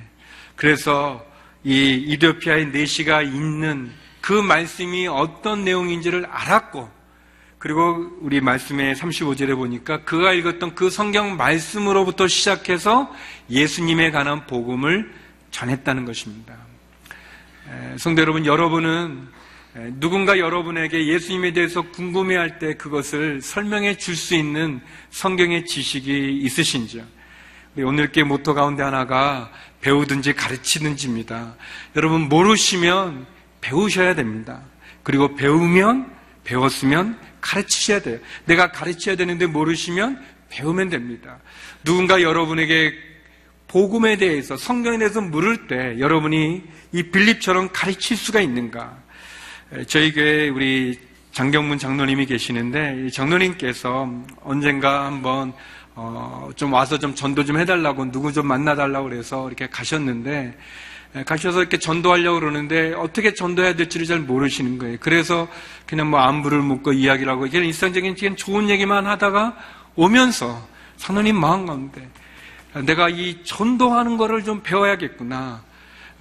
그래서 0.55 1.25
이 1.63 1.93
이디오피아의 2.07 2.67
내시가 2.67 3.21
있는 3.21 3.91
그 4.21 4.33
말씀이 4.33 5.07
어떤 5.07 5.63
내용인지를 5.63 6.25
알았고 6.25 6.89
그리고 7.59 8.17
우리 8.21 8.41
말씀의 8.41 8.95
35절에 8.95 9.55
보니까 9.55 10.03
그가 10.03 10.33
읽었던 10.33 10.75
그 10.75 10.89
성경 10.89 11.37
말씀으로부터 11.37 12.27
시작해서 12.27 13.13
예수님에 13.49 14.11
관한 14.11 14.45
복음을 14.45 15.13
전했다는 15.51 16.05
것입니다. 16.05 16.55
성도 17.97 18.21
여러분, 18.21 18.45
여러분은 18.45 19.27
누군가 19.99 20.39
여러분에게 20.39 21.07
예수님에 21.07 21.53
대해서 21.53 21.81
궁금해할 21.81 22.59
때 22.59 22.75
그것을 22.75 23.41
설명해 23.41 23.97
줄 23.97 24.15
수 24.15 24.35
있는 24.35 24.81
성경의 25.11 25.65
지식이 25.65 26.39
있으신지요? 26.43 27.03
오늘께 27.77 28.23
모토 28.23 28.53
가운데 28.53 28.83
하나가 28.83 29.51
배우든지 29.81 30.33
가르치든지입니다. 30.33 31.55
여러분 31.95 32.29
모르시면 32.29 33.27
배우셔야 33.61 34.15
됩니다. 34.15 34.61
그리고 35.03 35.35
배우면 35.35 36.11
배웠으면 36.43 37.19
가르치셔야 37.41 38.01
돼요. 38.01 38.19
내가 38.45 38.71
가르쳐야 38.71 39.15
되는데 39.15 39.45
모르시면 39.45 40.23
배우면 40.49 40.89
됩니다. 40.89 41.37
누군가 41.83 42.21
여러분에게 42.21 42.93
복음에 43.67 44.15
대해서 44.17 44.55
성경에 44.55 44.97
대해서 44.97 45.19
물을 45.21 45.67
때 45.67 45.99
여러분이 45.99 46.63
이 46.93 47.03
빌립처럼 47.03 47.69
가르칠 47.73 48.15
수가 48.15 48.39
있는가? 48.39 48.97
저희 49.87 50.13
교회 50.13 50.47
우리 50.47 50.97
장경문 51.33 51.77
장로님이 51.77 52.25
계시는데 52.25 53.05
이 53.05 53.11
장로님께서 53.11 54.09
언젠가 54.43 55.05
한번 55.05 55.53
어, 55.93 56.49
좀 56.55 56.73
와서 56.73 56.97
좀 56.97 57.15
전도 57.15 57.43
좀 57.43 57.59
해달라고 57.59 58.11
누구 58.11 58.31
좀 58.31 58.47
만나달라고 58.47 59.09
그래서 59.09 59.47
이렇게 59.47 59.67
가셨는데 59.67 60.57
에, 61.15 61.23
가셔서 61.23 61.59
이렇게 61.59 61.77
전도하려고 61.77 62.39
그러는데 62.39 62.93
어떻게 62.93 63.33
전도해야 63.33 63.75
될지를 63.75 64.05
잘 64.05 64.19
모르시는 64.19 64.77
거예요. 64.77 64.97
그래서 64.99 65.47
그냥 65.85 66.09
뭐 66.09 66.19
안부를 66.19 66.59
묻고 66.59 66.93
이야기를 66.93 67.31
하고 67.31 67.47
이런 67.47 67.65
일상적인 67.65 68.15
그냥 68.15 68.35
좋은 68.35 68.69
얘기만 68.69 69.07
하다가 69.07 69.57
오면서 69.95 70.67
장로님 70.97 71.35
마음 71.35 71.65
가운데 71.65 72.07
내가 72.85 73.09
이 73.09 73.43
전도하는 73.43 74.17
거를 74.17 74.43
좀 74.43 74.61
배워야겠구나. 74.63 75.63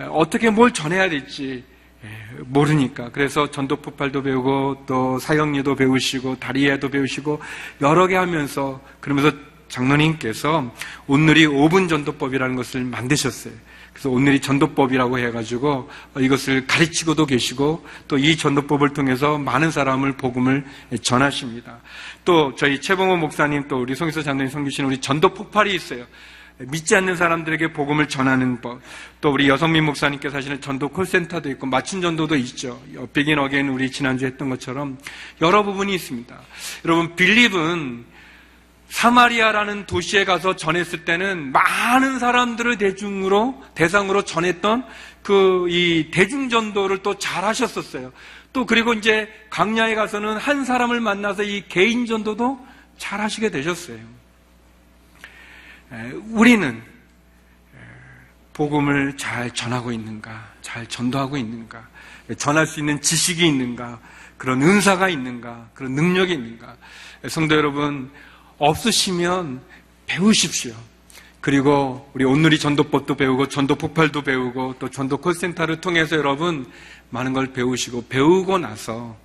에, 0.00 0.04
어떻게 0.04 0.50
뭘 0.50 0.72
전해야 0.72 1.08
될지 1.08 1.64
예, 2.04 2.08
모르니까. 2.46 3.10
그래서 3.10 3.50
전도 3.50 3.76
폭발도 3.76 4.22
배우고 4.22 4.84
또 4.86 5.18
사형리도 5.18 5.74
배우시고 5.76 6.38
다리에도 6.38 6.88
배우시고 6.88 7.40
여러 7.80 8.06
개 8.06 8.16
하면서 8.16 8.80
그러면서 9.00 9.32
장로님께서 9.68 10.72
온누리 11.06 11.46
5분 11.46 11.88
전도법이라는 11.88 12.54
것을 12.54 12.84
만드셨어요. 12.84 13.52
그래서 13.92 14.10
온누리 14.10 14.40
전도법이라고 14.40 15.18
해가지고 15.18 15.88
이것을 16.18 16.66
가르치고도 16.66 17.24
계시고 17.24 17.84
또 18.08 18.18
이 18.18 18.36
전도법을 18.36 18.90
통해서 18.92 19.38
많은 19.38 19.70
사람을 19.70 20.18
복음을 20.18 20.66
전하십니다. 21.02 21.78
또 22.24 22.54
저희 22.56 22.78
최봉호 22.80 23.16
목사님 23.16 23.68
또 23.68 23.80
우리 23.80 23.94
송희서 23.94 24.22
장로님 24.22 24.50
섬기시는 24.52 24.90
우리 24.90 24.98
전도 25.00 25.32
폭발이 25.32 25.74
있어요. 25.74 26.04
믿지 26.58 26.96
않는 26.96 27.16
사람들에게 27.16 27.72
복음을 27.72 28.08
전하는 28.08 28.60
법. 28.60 28.80
또 29.20 29.30
우리 29.30 29.48
여성민 29.48 29.84
목사님께서 29.84 30.38
하시는 30.38 30.60
전도 30.60 30.88
콜센터도 30.88 31.50
있고 31.50 31.66
맞춤 31.66 32.00
전도도 32.00 32.36
있죠. 32.36 32.80
Begin 33.12 33.38
Again 33.38 33.68
우리 33.68 33.90
지난주에 33.90 34.28
했던 34.28 34.48
것처럼 34.48 34.98
여러 35.42 35.62
부분이 35.62 35.94
있습니다. 35.94 36.34
여러분 36.84 37.14
빌립은 37.14 38.04
사마리아라는 38.88 39.86
도시에 39.86 40.24
가서 40.24 40.56
전했을 40.56 41.04
때는 41.04 41.52
많은 41.52 42.18
사람들을 42.20 42.78
대중으로 42.78 43.62
대상으로 43.74 44.22
전했던 44.22 44.84
그 45.22 45.66
이 45.68 46.08
대중 46.12 46.48
전도를 46.48 46.98
또 47.02 47.18
잘 47.18 47.44
하셨었어요. 47.44 48.12
또 48.52 48.64
그리고 48.64 48.94
이제 48.94 49.28
강야에 49.50 49.94
가서는 49.96 50.36
한 50.36 50.64
사람을 50.64 51.00
만나서 51.00 51.42
이 51.42 51.64
개인 51.68 52.06
전도도 52.06 52.64
잘 52.96 53.20
하시게 53.20 53.50
되셨어요. 53.50 53.98
우리는 56.30 56.82
복음을 58.52 59.16
잘 59.16 59.52
전하고 59.52 59.92
있는가, 59.92 60.52
잘 60.62 60.86
전도하고 60.86 61.36
있는가, 61.36 61.86
전할 62.38 62.66
수 62.66 62.80
있는 62.80 63.00
지식이 63.00 63.46
있는가, 63.46 64.00
그런 64.36 64.62
은사가 64.62 65.08
있는가, 65.08 65.68
그런 65.74 65.92
능력이 65.92 66.32
있는가. 66.32 66.76
성도 67.28 67.54
여러분, 67.54 68.10
없으시면 68.58 69.60
배우십시오. 70.06 70.74
그리고 71.40 72.10
우리 72.14 72.24
오늘이 72.24 72.58
전도법도 72.58 73.14
배우고 73.14 73.48
전도 73.48 73.76
폭발도 73.76 74.22
배우고 74.22 74.76
또 74.80 74.90
전도 74.90 75.18
콜센터를 75.18 75.80
통해서 75.80 76.16
여러분 76.16 76.66
많은 77.10 77.34
걸 77.34 77.52
배우시고 77.52 78.06
배우고 78.08 78.58
나서 78.58 79.16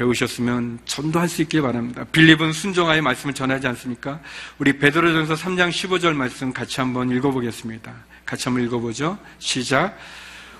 배우셨으면 0.00 0.78
전도할 0.86 1.28
수 1.28 1.42
있길 1.42 1.60
바랍니다. 1.60 2.04
빌립은 2.10 2.52
순종하여 2.52 3.02
말씀을 3.02 3.34
전하지 3.34 3.66
않습니까? 3.68 4.20
우리 4.58 4.78
베드로전서 4.78 5.34
3장 5.34 5.68
15절 5.68 6.14
말씀 6.14 6.52
같이 6.52 6.80
한번 6.80 7.10
읽어보겠습니다. 7.10 7.92
같이 8.24 8.44
한번 8.44 8.64
읽어보죠. 8.64 9.18
시작. 9.38 9.96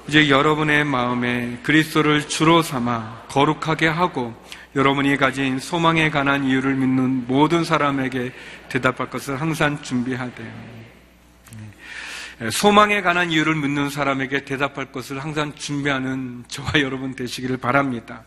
이제 0.09 0.29
여러분의 0.29 0.85
마음에 0.85 1.59
그리스도를 1.63 2.29
주로 2.29 2.63
삼아 2.63 3.27
거룩하게 3.29 3.87
하고 3.87 4.35
여러분이 4.77 5.17
가진 5.17 5.59
소망에 5.59 6.11
관한 6.11 6.45
이유를 6.45 6.75
믿는 6.75 7.27
모든 7.27 7.65
사람에게 7.65 8.33
대답할 8.69 9.09
것을 9.09 9.41
항상 9.41 9.81
준비하되 9.83 10.81
소망에 12.51 13.03
관한 13.03 13.31
이유를 13.31 13.55
묻는 13.55 13.91
사람에게 13.91 14.45
대답할 14.45 14.93
것을 14.93 15.23
항상 15.23 15.55
준비하는 15.55 16.45
저와 16.49 16.73
여러분 16.77 17.15
되시기를 17.15 17.59
바랍니다. 17.59 18.25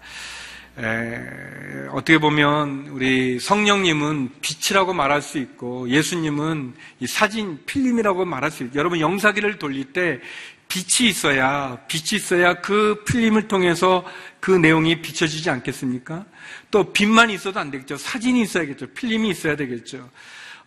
에, 0.79 1.87
어떻게 1.91 2.17
보면 2.17 2.87
우리 2.89 3.39
성령님은 3.39 4.31
빛이라고 4.41 4.93
말할 4.93 5.21
수 5.21 5.37
있고 5.37 5.87
예수님은 5.89 6.73
이 6.99 7.07
사진 7.07 7.59
필름이라고 7.65 8.25
말할 8.25 8.49
수 8.49 8.63
있고 8.63 8.79
여러분 8.79 8.99
영사기를 8.99 9.59
돌릴 9.59 9.93
때 9.93 10.19
빛이 10.67 11.07
있어야 11.09 11.77
빛이 11.87 12.19
있어야 12.19 12.55
그 12.55 13.03
필름을 13.05 13.47
통해서 13.47 14.03
그 14.39 14.49
내용이 14.49 15.01
비춰지지 15.01 15.51
않겠습니까? 15.51 16.25
또 16.71 16.91
빛만 16.91 17.29
있어도 17.29 17.59
안 17.59 17.69
되겠죠. 17.69 17.97
사진이 17.97 18.41
있어야겠죠. 18.41 18.87
필름이 18.87 19.29
있어야 19.29 19.55
되겠죠. 19.55 20.09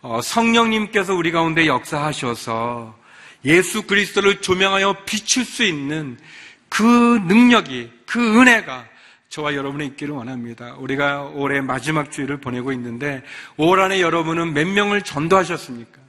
어, 0.01 0.21
성령님께서 0.21 1.13
우리 1.13 1.31
가운데 1.31 1.67
역사하셔서 1.67 2.97
예수 3.43 3.83
그리스도를 3.83 4.39
조명하여 4.39 5.03
비출 5.05 5.43
수 5.43 5.63
있는 5.63 6.17
그 6.69 6.83
능력이 7.27 7.91
그 8.05 8.39
은혜가 8.39 8.85
저와 9.29 9.55
여러분이 9.55 9.85
있기를 9.87 10.13
원합니다. 10.13 10.75
우리가 10.75 11.23
올해 11.33 11.59
마지막 11.61 12.11
주일을 12.11 12.37
보내고 12.37 12.71
있는데 12.73 13.21
올 13.57 13.79
한해 13.79 14.01
여러분은 14.01 14.53
몇 14.53 14.67
명을 14.67 15.01
전도하셨습니까? 15.01 15.99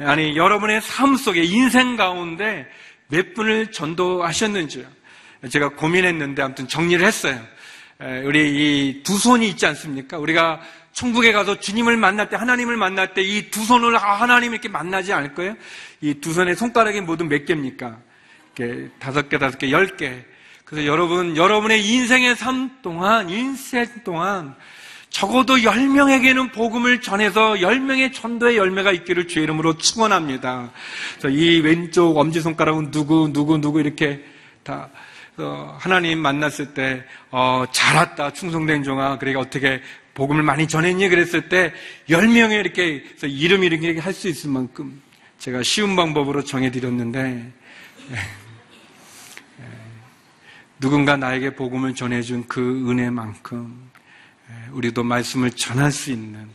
아니 0.00 0.36
여러분의 0.36 0.80
삶 0.82 1.16
속에 1.16 1.42
인생 1.42 1.96
가운데 1.96 2.66
몇 3.08 3.34
분을 3.34 3.70
전도하셨는지요? 3.72 4.84
제가 5.50 5.70
고민했는데 5.70 6.42
아무튼 6.42 6.68
정리를 6.68 7.04
했어요. 7.06 7.40
우리 8.24 8.50
이 8.98 9.02
두 9.02 9.18
손이 9.18 9.48
있지 9.48 9.66
않습니까? 9.66 10.18
우리가 10.18 10.60
천국에 10.92 11.32
가서 11.32 11.58
주님을 11.60 11.96
만날 11.96 12.28
때, 12.28 12.36
하나님을 12.36 12.76
만날 12.76 13.14
때 13.14 13.22
이 13.22 13.50
두 13.50 13.64
손을 13.64 13.96
하나님 13.96 14.52
이렇게 14.52 14.68
만나지 14.68 15.12
않을 15.12 15.34
거예요? 15.34 15.54
이 16.02 16.14
두 16.20 16.32
손의 16.32 16.56
손가락이 16.56 17.00
모두 17.00 17.24
몇 17.24 17.44
개입니까? 17.44 17.98
이렇게 18.56 18.88
다섯 18.98 19.28
개, 19.28 19.38
다섯 19.38 19.58
개, 19.58 19.70
열 19.70 19.96
개. 19.96 20.24
그래서 20.70 20.86
여러분, 20.86 21.36
여러분의 21.36 21.84
인생의 21.84 22.36
삶 22.36 22.70
동안, 22.80 23.28
인생 23.28 23.84
동안 24.04 24.54
적어도 25.08 25.56
10명에게는 25.56 26.52
복음을 26.52 27.00
전해서 27.00 27.54
10명의 27.54 28.14
전도의 28.14 28.56
열매가 28.56 28.92
있기를 28.92 29.26
주의 29.26 29.42
이름으로 29.42 29.78
축원합니다. 29.78 30.70
이 31.28 31.58
왼쪽 31.58 32.16
엄지손가락은 32.16 32.92
누구, 32.92 33.32
누구, 33.32 33.58
누구 33.58 33.80
이렇게 33.80 34.24
다 34.62 34.88
어, 35.38 35.76
하나님 35.80 36.20
만났을 36.20 36.72
때 36.72 37.02
어, 37.32 37.64
잘 37.72 37.96
왔다 37.96 38.32
충성된 38.32 38.84
종아 38.84 39.18
그러니까 39.18 39.40
어떻게 39.40 39.80
복음을 40.14 40.44
많이 40.44 40.68
전했니 40.68 41.08
그랬을 41.08 41.48
때 41.48 41.72
10명에 42.08 42.60
이렇게 42.60 43.02
이름 43.22 43.64
이렇게 43.64 43.98
할 43.98 44.12
수 44.12 44.28
있을 44.28 44.50
만큼 44.50 45.02
제가 45.38 45.64
쉬운 45.64 45.96
방법으로 45.96 46.44
정해드렸는데 46.44 47.52
누군가 50.80 51.14
나에게 51.14 51.54
복음을 51.56 51.94
전해준 51.94 52.48
그 52.48 52.88
은혜만큼 52.88 53.90
우리도 54.72 55.04
말씀을 55.04 55.50
전할 55.50 55.92
수 55.92 56.10
있는 56.10 56.48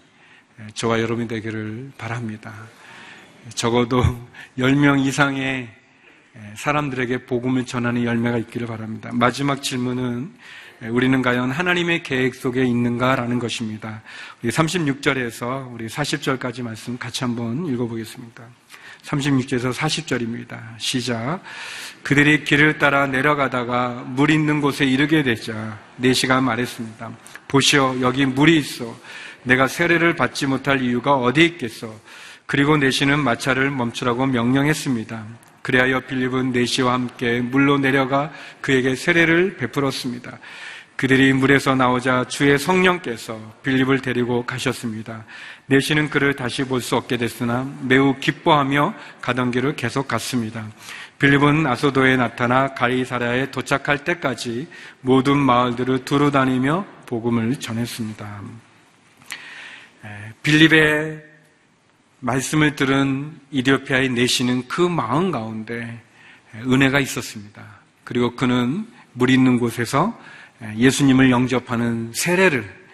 저와 0.74 1.00
여러분이 1.00 1.28
되기를 1.28 1.92
바랍니다. 1.96 2.52
적어도 3.54 4.04
10명 4.58 5.06
이상의 5.06 5.70
사람들에게 6.56 7.28
복음을 7.28 7.68
전하는 7.68 8.04
열매가 8.04 8.40
있기를 8.40 8.66
바랍니다. 8.66 9.12
마지막 9.14 9.62
질문은 9.62 10.34
우리는 10.90 11.22
과연 11.22 11.52
하나님의 11.52 12.02
계획 12.02 12.34
속에 12.34 12.66
있는가라는 12.66 13.38
것입니다. 13.38 14.02
우리 14.42 14.52
36절에서 14.52 15.72
우리 15.72 15.86
40절까지 15.86 16.64
말씀 16.64 16.98
같이 16.98 17.24
한번 17.24 17.68
읽어보겠습니다. 17.68 18.44
36절에서 19.06 19.74
40절입니다. 19.74 20.60
시작. 20.78 21.42
그들이 22.04 22.44
길을 22.44 22.78
따라 22.78 23.08
내려가다가 23.08 24.04
물 24.08 24.32
있는 24.32 24.62
곳에 24.62 24.86
이르게 24.86 25.24
되자 25.24 25.80
네시가 25.98 26.42
말했습니다. 26.42 27.12
보시오, 27.48 28.02
여기 28.02 28.26
물이 28.26 28.58
있어. 28.58 28.96
내가 29.44 29.68
세례를 29.68 30.16
받지 30.16 30.48
못할 30.48 30.82
이유가 30.82 31.16
어디 31.16 31.46
있겠어? 31.46 31.94
그리고 32.48 32.78
네시는 32.78 33.20
마차를 33.20 33.70
멈추라고 33.72 34.26
명령했습니다. 34.26 35.26
그리하여 35.62 36.02
빌립은 36.02 36.52
네시와 36.52 36.94
함께 36.94 37.42
물로 37.42 37.78
내려가 37.78 38.32
그에게 38.62 38.96
세례를 38.96 39.58
베풀었습니다. 39.58 40.38
그들이 40.96 41.34
물에서 41.34 41.76
나오자 41.76 42.26
주의 42.30 42.58
성령께서 42.58 43.38
빌립을 43.64 44.02
데리고 44.02 44.46
가셨습니다. 44.46 45.26
내시는 45.66 46.10
그를 46.10 46.36
다시 46.36 46.64
볼 46.64 46.80
수 46.82 46.96
없게 46.96 47.18
됐으나 47.18 47.70
매우 47.82 48.16
기뻐하며 48.20 48.94
가던 49.22 49.52
길을 49.52 49.76
계속 49.76 50.08
갔습니다. 50.08 50.66
빌립은 51.20 51.68
아소도에 51.68 52.16
나타나 52.16 52.74
가이사라에 52.74 53.52
도착할 53.52 54.04
때까지 54.04 54.68
모든 55.02 55.38
마을들을 55.38 56.06
두루 56.06 56.32
다니며 56.32 56.86
복음을 57.08 57.60
전했습니다. 57.60 58.42
빌립의 60.44 61.24
말씀을 62.20 62.76
들은 62.76 63.38
이디오피아의 63.52 64.10
내시는 64.10 64.68
그 64.68 64.82
마음 64.82 65.32
가운데 65.32 66.02
은혜가 66.56 67.00
있었습니다. 67.00 67.64
그리고 68.04 68.36
그는 68.36 68.88
물 69.14 69.30
있는 69.30 69.60
곳에서 69.60 70.18
예수님을 70.78 71.32
영접하는 71.32 72.12
세례를 72.14 72.86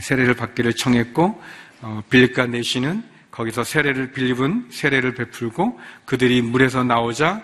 세례를 0.00 0.34
받기를 0.34 0.74
청했고 0.74 1.40
어, 1.82 2.02
빌립과 2.10 2.46
내시는 2.46 3.04
거기서 3.30 3.64
세례를 3.64 4.12
빌립은 4.12 4.68
세례를 4.70 5.14
베풀고 5.14 5.78
그들이 6.04 6.42
물에서 6.42 6.84
나오자 6.84 7.42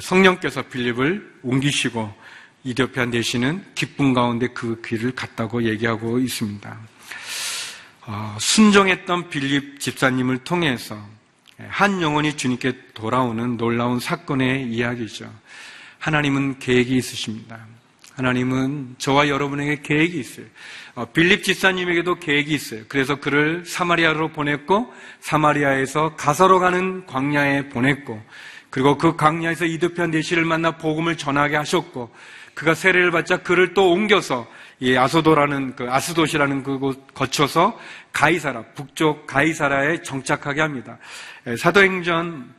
성령께서 0.00 0.62
빌립을 0.62 1.38
옮기시고 1.42 2.12
이디오피아 2.62 3.06
내시는 3.06 3.64
기쁨 3.74 4.12
가운데 4.12 4.48
그 4.48 4.82
길을 4.82 5.12
갔다고 5.12 5.64
얘기하고 5.64 6.18
있습니다. 6.18 6.78
어, 8.06 8.36
순종했던 8.38 9.30
빌립 9.30 9.80
집사님을 9.80 10.38
통해서 10.38 11.00
한 11.68 12.00
영혼이 12.00 12.36
주님께 12.36 12.92
돌아오는 12.94 13.56
놀라운 13.56 13.98
사건의 13.98 14.70
이야기죠. 14.70 15.32
하나님은 15.98 16.58
계획이 16.58 16.96
있으십니다. 16.96 17.66
하나님은 18.20 18.96
저와 18.98 19.28
여러분에게 19.28 19.80
계획이 19.82 20.18
있어요. 20.18 20.44
어, 20.94 21.06
빌립 21.06 21.42
집사님에게도 21.42 22.16
계획이 22.16 22.52
있어요. 22.52 22.82
그래서 22.88 23.16
그를 23.16 23.64
사마리아로 23.64 24.28
보냈고 24.28 24.92
사마리아에서 25.20 26.16
가서로 26.16 26.60
가는 26.60 27.06
광야에 27.06 27.70
보냈고 27.70 28.22
그리고 28.68 28.98
그 28.98 29.16
광야에서 29.16 29.64
이드편 29.64 30.10
내시를 30.10 30.44
만나 30.44 30.72
복음을 30.72 31.16
전하게 31.16 31.56
하셨고 31.56 32.14
그가 32.52 32.74
세례를 32.74 33.10
받자 33.10 33.38
그를 33.38 33.72
또 33.72 33.90
옮겨서 33.90 34.46
이 34.80 34.96
아소도라는 34.96 35.76
그 35.76 35.90
아스도시라는 35.90 36.62
그곳 36.62 37.14
거쳐서 37.14 37.78
가이사라 38.12 38.64
북쪽 38.74 39.26
가이사라에 39.26 40.02
정착하게 40.02 40.60
합니다. 40.60 40.98
사도행전 41.56 42.52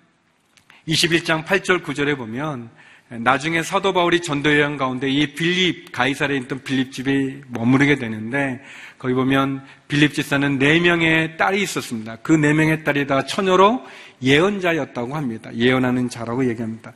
21장 0.88 1.46
8절 1.46 1.84
9절에 1.84 2.18
보면 2.18 2.72
나중에 3.20 3.62
사도 3.62 3.92
바울이 3.92 4.22
전도 4.22 4.58
여행 4.58 4.78
가운데 4.78 5.10
이 5.10 5.34
빌립 5.34 5.92
가이사에 5.92 6.38
있던 6.38 6.64
빌립 6.64 6.94
집에 6.94 7.42
머무르게 7.50 7.96
되는데 7.98 8.62
거기 8.98 9.14
보면 9.14 9.62
빌립 9.90 10.14
집사는 10.14 10.58
네 10.58 10.80
명의 10.80 11.36
딸이 11.36 11.62
있었습니다. 11.62 12.18
그 12.18 12.32
네 12.38 12.54
명의 12.54 12.86
딸이 12.86 13.08
다 13.08 13.26
처녀로 13.26 13.84
예언자였다고 14.24 15.16
합니다. 15.16 15.54
예언하는 15.54 16.08
자라고 16.08 16.48
얘기합니다. 16.48 16.94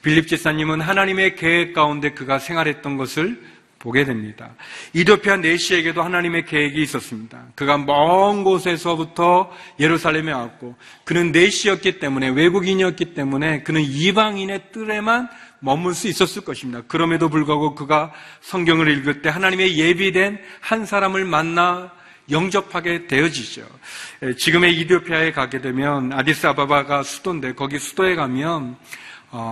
빌립 0.00 0.26
집사님은 0.26 0.80
하나님의 0.80 1.36
계획 1.36 1.74
가운데 1.74 2.12
그가 2.12 2.38
생활했던 2.38 2.96
것을 2.96 3.38
보게 3.78 4.04
됩니다. 4.04 4.54
이도피아 4.92 5.36
네시에게도 5.36 6.02
하나님의 6.02 6.46
계획이 6.46 6.82
있었습니다. 6.82 7.44
그가 7.54 7.78
먼 7.78 8.42
곳에서부터 8.42 9.52
예루살렘에 9.78 10.32
왔고 10.32 10.74
그는 11.04 11.30
네시였기 11.30 12.00
때문에 12.00 12.28
외국인이었기 12.30 13.14
때문에 13.14 13.62
그는 13.62 13.82
이방인의 13.82 14.72
뜰에만 14.72 15.28
머물 15.60 15.94
수 15.94 16.08
있었을 16.08 16.42
것입니다. 16.42 16.82
그럼에도 16.86 17.28
불구하고 17.28 17.74
그가 17.74 18.12
성경을 18.40 18.88
읽을 18.88 19.22
때 19.22 19.28
하나님의 19.28 19.78
예비된 19.78 20.38
한 20.60 20.86
사람을 20.86 21.24
만나 21.24 21.92
영접하게 22.30 23.06
되어지죠. 23.06 23.66
지금의 24.36 24.78
이디오피아에 24.80 25.32
가게 25.32 25.60
되면 25.60 26.12
아디스 26.12 26.46
아바바가 26.46 27.02
수도인데 27.02 27.54
거기 27.54 27.78
수도에 27.78 28.14
가면 28.14 28.72
어, 28.72 28.76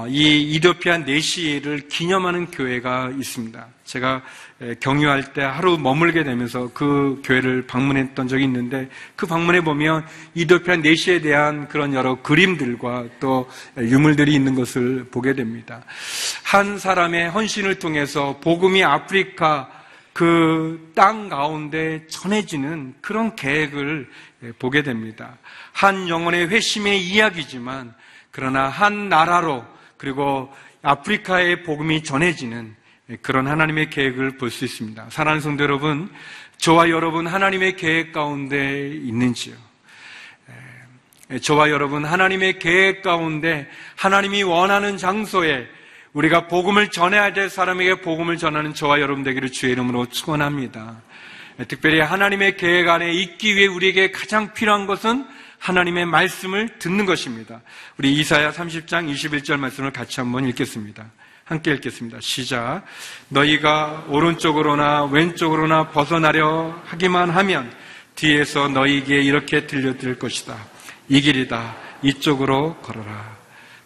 이 0.09 0.55
이디오피아 0.55 0.99
네시를 0.99 1.89
기념하는 1.89 2.47
교회가 2.51 3.12
있습니다. 3.19 3.67
제가 3.85 4.23
경유할 4.81 5.33
때 5.35 5.43
하루 5.43 5.77
머물게 5.79 6.25
되면서 6.25 6.71
그 6.73 7.21
교회를 7.25 7.67
방문했던 7.67 8.27
적이 8.27 8.45
있는데 8.45 8.89
그 9.17 9.27
방문해 9.27 9.62
보면 9.62 10.07
이디오피아 10.35 10.77
네시에 10.77 11.21
대한 11.21 11.69
그런 11.69 11.93
여러 11.93 12.23
그림들과 12.23 13.05
또 13.21 13.49
유물들이 13.77 14.35
있는 14.35 14.55
것을 14.55 15.05
보게 15.11 15.35
됩니다. 15.35 15.85
한 16.43 16.79
사람의 16.79 17.31
헌신을 17.31 17.79
통해서 17.79 18.39
복음이 18.41 18.83
아프리카 18.83 19.71
그 20.12 20.87
땅 20.97 21.29
가운데 21.29 22.07
전해지는 22.09 22.95
그런 23.03 23.37
계획을 23.37 24.09
보게 24.59 24.83
됩니다. 24.83 25.37
한 25.73 26.09
영혼의 26.09 26.49
회심의 26.49 27.07
이야기지만 27.07 27.95
그러나 28.37 28.68
한 28.68 29.09
나라로 29.09 29.64
그리고 29.96 30.53
아프리카의 30.83 31.62
복음이 31.62 32.05
전해지는 32.05 32.77
그런 33.22 33.46
하나님의 33.46 33.88
계획을 33.88 34.37
볼 34.37 34.51
수 34.51 34.66
있습니다. 34.66 35.07
사랑하는 35.09 35.40
성도 35.40 35.64
여러분, 35.64 36.11
저와 36.59 36.90
여러분 36.90 37.27
하나님의 37.27 37.77
계획 37.77 38.12
가운데 38.12 38.88
있는지요? 38.88 39.55
저와 41.40 41.70
여러분 41.70 42.05
하나님의 42.05 42.59
계획 42.59 43.01
가운데 43.01 43.70
하나님이 43.96 44.42
원하는 44.42 44.99
장소에 44.99 45.66
우리가 46.12 46.46
복음을 46.46 46.90
전해야 46.90 47.33
될 47.33 47.49
사람에게 47.49 48.03
복음을 48.03 48.37
전하는 48.37 48.75
저와 48.75 49.01
여러분 49.01 49.25
되기를 49.25 49.51
주의 49.51 49.72
이름으로 49.72 50.11
축원합니다. 50.11 51.01
특별히 51.68 52.01
하나님의 52.01 52.59
계획 52.59 52.87
안에 52.87 53.14
있기 53.14 53.57
위해 53.57 53.66
우리에게 53.66 54.11
가장 54.11 54.53
필요한 54.53 54.87
것은 54.87 55.25
하나님의 55.59 56.07
말씀을 56.07 56.79
듣는 56.79 57.07
것입니다. 57.07 57.61
우리 57.99 58.12
이사야 58.14 58.53
30장 58.53 59.12
21절 59.12 59.59
말씀을 59.59 59.92
같이 59.92 60.21
한번 60.21 60.47
읽겠습니다. 60.49 61.05
함께 61.45 61.73
읽겠습니다. 61.75 62.19
시작. 62.21 62.83
너희가 63.29 64.07
오른쪽으로나 64.09 65.05
왼쪽으로나 65.05 65.90
벗어나려 65.90 66.81
하기만 66.87 67.31
하면 67.31 67.73
뒤에서 68.16 68.69
너희에게 68.69 69.21
이렇게 69.21 69.66
들려드릴 69.66 70.19
것이다. 70.19 70.57
이 71.09 71.21
길이다. 71.21 71.77
이쪽으로 72.03 72.77
걸어라. 72.79 73.37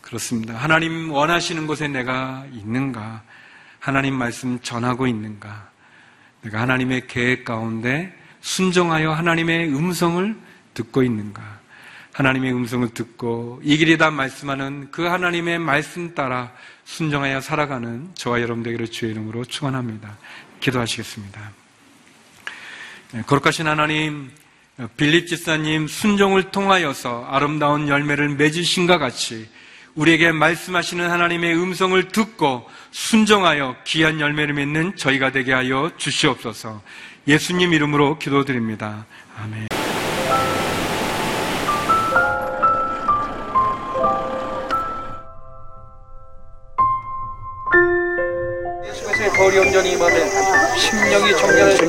그렇습니다. 0.01 0.55
하나님 0.55 1.13
원하시는 1.13 1.67
곳에 1.67 1.87
내가 1.87 2.47
있는가? 2.53 3.23
하나님 3.79 4.15
말씀 4.15 4.59
전하고 4.61 5.07
있는가? 5.07 5.71
내가 6.43 6.63
하나님의 6.63 7.07
계획 7.07 7.45
가운데 7.45 8.17
순종하여 8.41 9.13
하나님의 9.13 9.69
음성을 9.69 10.35
듣고 10.75 11.03
있는가? 11.03 11.60
하나님의 12.21 12.53
음성을 12.53 12.87
듣고 12.91 13.63
이 13.65 13.79
길이다 13.79 14.11
말씀하는 14.11 14.89
그 14.91 15.07
하나님의 15.07 15.59
말씀 15.59 16.15
따라 16.15 16.53
순정하여 16.85 17.41
살아가는 17.41 18.11
저와 18.15 18.43
여러분들에게 18.43 18.85
주의 18.87 19.13
이름으로 19.13 19.47
축원합니다. 19.47 20.19
기도하시겠습니다. 20.61 21.41
네, 23.13 23.23
거룩하신 23.23 23.67
하나님, 23.67 24.31
빌립 24.99 25.29
지사님 25.29 25.89
순종을 25.89 26.51
통하여서 26.51 27.27
아름다운 27.31 27.89
열매를 27.89 28.29
맺으신과 28.29 28.99
같이 28.99 29.49
우리에게 29.95 30.31
말씀하시는 30.33 31.11
하나님의 31.11 31.57
음성을 31.57 32.09
듣고 32.09 32.69
순종하여 32.91 33.77
귀한 33.87 34.21
열매를 34.21 34.53
맺는 34.53 34.97
저희가 34.97 35.33
되게 35.33 35.55
하여 35.55 35.91
주시옵소서. 35.97 36.83
예수님 37.27 37.73
이름으로 37.73 38.19
기도드립니다. 38.19 39.07
아멘. 39.39 39.70